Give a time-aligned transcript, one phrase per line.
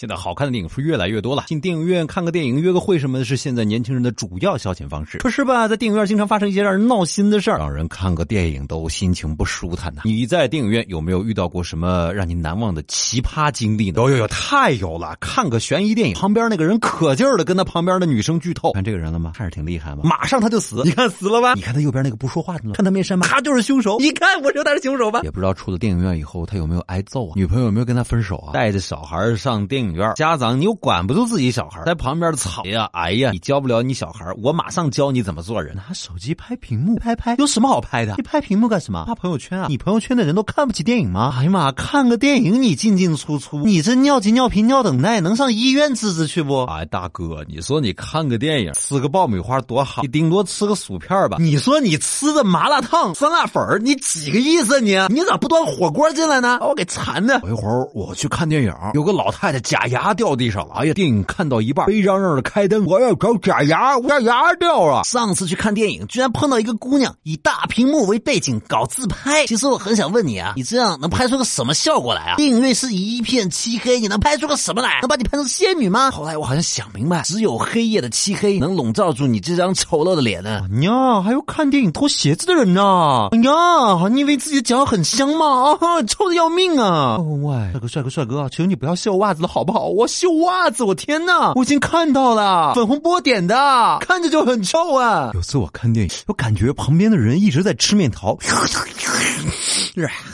[0.00, 5.18] 现在好看的电影是越来越多了，进电影院看个电影、约个会什么的，是现在年轻人的主要消遣方式。
[5.18, 10.00] 可是吧，在电影院经常发生一些让人闹心的事儿，让人看个电影都心情不舒坦呐。
[10.06, 14.00] 你在电影院有没有遇到过什么让你难忘的奇葩经历呢？
[14.00, 15.14] 有有有，太有了！
[15.20, 19.32] 看个悬疑电影，旁边那个人可劲儿的跟他旁边的女生剧透，看这个人了吗？
[19.36, 20.00] 看着挺厉害吗？
[20.04, 21.52] 马上他就死，你看死了吧？
[21.52, 23.26] 你看他右边那个不说话的了，看他面山吗？
[23.28, 23.98] 他就是凶手。
[24.00, 25.20] 你看我说他是凶手吧？
[25.24, 27.32] 也不知道出了电影院以后他有没有挨揍啊？
[27.36, 28.54] 女朋友有没有跟他分手啊？
[28.54, 29.89] 带着小孩上电影。
[29.92, 32.88] 院家长，你又管不住自己小孩，在旁边吵呀！
[32.92, 35.74] 哎呀，你教不了你小孩，我马上教你怎么做人。
[35.74, 38.14] 拿手机拍屏幕，拍拍，有什么好拍的？
[38.16, 39.04] 你拍屏幕干什么？
[39.06, 39.66] 发朋友圈啊？
[39.68, 41.34] 你朋友圈的人都看不起电影吗？
[41.36, 46.62] 哎呀妈，看个电影你进进出出，你这尿急尿频尿等待，能上医院治治去不？
[46.64, 51.36] 哎，大哥，你说你看个电影，吃个爆米花多好，你顶多吃个薯片吧。
[51.40, 54.96] 你说你吃的麻辣烫、酸辣粉你几个意思你？
[55.08, 56.58] 你咋不端火锅进来呢？
[56.60, 57.40] 把我给馋的。
[57.48, 59.79] 一会儿我去看电影，有个老太太假。
[59.80, 60.74] 假牙掉地上了！
[60.74, 65.02] 哎呀，电影看到一半，悲嚷嚷的开灯，我要找假牙，我家牙掉了。
[65.04, 69.46] 上次去看电影，居然碰到一个姑娘以大屏幕为背景搞自拍。
[69.46, 72.36] 其实我很想问你啊，你这样能拍出个什么效果来啊？
[72.36, 74.98] 电影院是一片漆黑，你能拍出个什么来？
[75.00, 76.10] 能把你拍成仙女吗？
[76.10, 80.66] 后来我好像想明白，只有黑夜的漆黑能笼罩住你这张丑陋的脸呢。
[80.70, 83.28] 娘，还有看电影脱鞋子的人呢！
[83.32, 85.72] 哎呀，你以为自己的脚很香吗？
[85.80, 87.16] 啊，臭的要命啊！
[87.18, 89.78] 喂，帅哥，帅哥，帅哥，求你不要秀袜子了，好不？
[89.78, 91.52] 好，我秀袜子，我天哪！
[91.54, 93.54] 我已经看到了，粉红波点的，
[94.00, 95.30] 看着就很臭啊。
[95.34, 98.36] 有次我看电影，我感觉旁边的人一直在吃面条，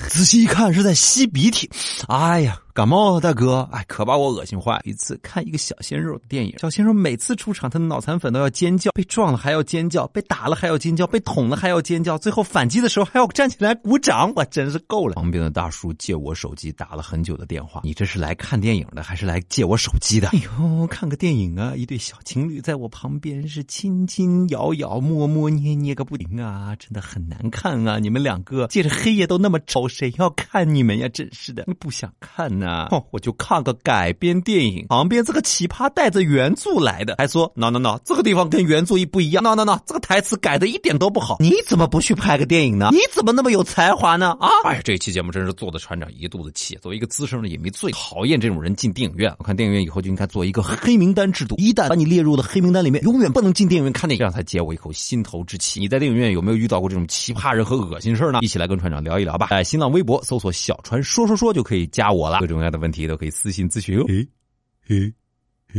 [0.09, 1.70] 仔细一看是在吸鼻涕，
[2.09, 2.59] 哎呀。
[2.77, 4.83] 感冒了，大哥，哎，可把我恶心坏了。
[4.85, 15.15] 一次看一个小鲜肉的电影，小鲜肉每次出场，他的脑残粉都要尖叫，被撞了还要尖叫，被打了还要尖叫，被捅了还要尖叫，最后反击的时候还要站起来鼓掌，我真是够了。
[15.15, 20.29] 旁边的大叔借我手机打了很久的电话，你这是来看电影的还是来借我手机的？
[20.29, 21.73] 哎呦，看个电影啊！
[21.75, 27.98] 一对小情侣在我旁边是亲亲咬咬、摸摸捏捏个不停啊，真的很难看啊！
[27.98, 31.09] 你们两个借着黑夜都那么丑，谁要看你们呀？
[31.09, 32.66] 真是的，不想看呢？
[32.67, 42.91] 哦，我就看个改编电影，旁边这个奇葩带着原著来的，还说 no no no，这个地方跟原著一不一样，no no no，这个台词改的一点都不好，你怎么不去拍个电影呢？
[42.93, 44.37] 你怎么那么有才华呢？
[44.41, 44.49] 啊！
[44.65, 46.77] 哎呀，这一期节目真是做的船长一肚子气。
[46.77, 49.35] 作为一个资深的影迷，最讨厌这种人进电影院。
[49.39, 55.81] 我看电影院以后就应该做一个黑名单制度，一旦把你列入了黑名单里面，永远不能进电影院看电影，这样才解我一口心头之气。
[55.81, 58.41] 你在电影院有没有遇到过这种奇葩人和恶心事呢？
[58.43, 59.48] 一起来跟船长聊一聊吧。
[59.51, 62.39] 在新浪微博搜索“小船说说说”就可以加我了。
[62.56, 64.06] 各样的问题都可以私信咨询哦。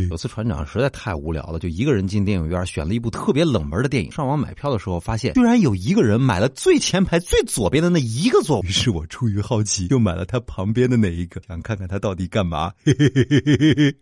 [0.10, 4.12] 有次船长实在太无聊了，就一个人进电影院，选了一部特别冷门的电影。
[4.12, 8.62] 上网买票的时候，发现居然有一个人买了最前排最左边的那一个座。
[8.64, 12.72] 于是我出于好奇，又买了他旁边的那一个，想看看他到底干嘛。
[12.84, 13.96] 嘿嘿嘿嘿嘿嘿。